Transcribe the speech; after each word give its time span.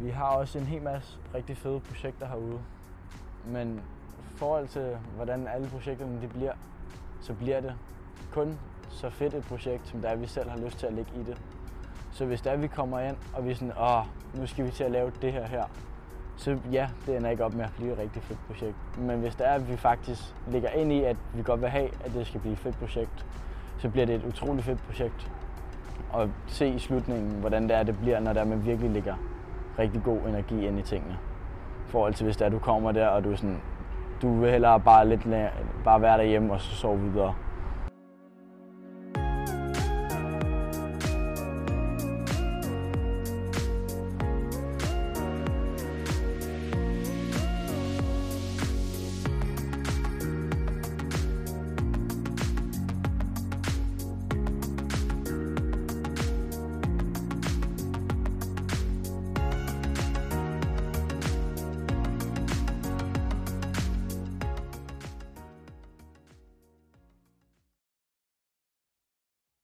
vi 0.00 0.10
har 0.10 0.24
også 0.24 0.58
en 0.58 0.64
hel 0.64 0.82
masse 0.82 1.18
rigtig 1.34 1.56
fede 1.56 1.80
projekter 1.80 2.26
herude. 2.26 2.58
Men 3.46 3.82
i 4.34 4.36
forhold 4.36 4.68
til, 4.68 4.96
hvordan 5.16 5.48
alle 5.48 5.68
projekterne 5.68 6.22
de 6.22 6.28
bliver, 6.28 6.52
så 7.20 7.34
bliver 7.34 7.60
det 7.60 7.74
kun 8.32 8.58
så 8.90 9.10
fedt 9.10 9.34
et 9.34 9.44
projekt, 9.44 9.88
som 9.88 10.00
der 10.00 10.16
vi 10.16 10.26
selv 10.26 10.50
har 10.50 10.58
lyst 10.58 10.78
til 10.78 10.86
at 10.86 10.92
lægge 10.92 11.10
i 11.14 11.22
det. 11.22 11.42
Så 12.12 12.24
hvis 12.24 12.40
der 12.40 12.56
vi 12.56 12.66
kommer 12.66 13.00
ind, 13.00 13.16
og 13.34 13.44
vi 13.44 13.50
er 13.50 13.54
sådan, 13.54 13.72
åh, 13.80 14.04
nu 14.40 14.46
skal 14.46 14.66
vi 14.66 14.70
til 14.70 14.84
at 14.84 14.90
lave 14.90 15.12
det 15.22 15.32
her 15.32 15.46
her, 15.46 15.64
så 16.36 16.58
ja, 16.72 16.88
det 17.06 17.16
ender 17.16 17.30
ikke 17.30 17.44
op 17.44 17.54
med 17.54 17.64
at 17.64 17.72
blive 17.76 17.92
et 17.92 17.98
rigtig 17.98 18.22
fedt 18.22 18.38
projekt. 18.46 18.98
Men 18.98 19.20
hvis 19.20 19.34
der 19.34 19.44
er, 19.44 19.54
at 19.54 19.68
vi 19.68 19.76
faktisk 19.76 20.22
ligger 20.48 20.70
ind 20.70 20.92
i, 20.92 21.04
at 21.04 21.16
vi 21.34 21.42
godt 21.42 21.60
vil 21.60 21.68
have, 21.68 21.90
at 22.04 22.14
det 22.14 22.26
skal 22.26 22.40
blive 22.40 22.52
et 22.52 22.58
fedt 22.58 22.78
projekt, 22.78 23.26
så 23.78 23.88
bliver 23.88 24.06
det 24.06 24.14
et 24.14 24.24
utroligt 24.24 24.64
fedt 24.64 24.82
projekt. 24.82 25.32
Og 26.12 26.30
se 26.46 26.68
i 26.68 26.78
slutningen, 26.78 27.40
hvordan 27.40 27.62
det 27.62 27.76
er, 27.76 27.82
det 27.82 27.98
bliver, 27.98 28.20
når 28.20 28.32
der 28.32 28.44
man 28.44 28.64
virkelig 28.64 28.90
ligger 28.90 29.14
rigtig 29.80 30.02
god 30.04 30.18
energi 30.28 30.66
ind 30.66 30.78
i 30.78 30.82
tingene. 30.82 31.18
I 31.88 31.90
forhold 31.90 32.14
til, 32.14 32.24
hvis 32.24 32.36
der 32.36 32.48
du 32.48 32.58
kommer 32.58 32.92
der, 32.92 33.06
og 33.06 33.24
du 33.24 33.32
er 33.32 33.36
sådan, 33.36 33.60
du 34.22 34.40
vil 34.40 34.50
hellere 34.50 34.80
bare, 34.80 35.08
lidt, 35.08 35.26
bare 35.84 36.02
være 36.02 36.18
derhjemme 36.18 36.52
og 36.52 36.60
så 36.60 36.76
sove 36.76 37.00
videre 37.00 37.34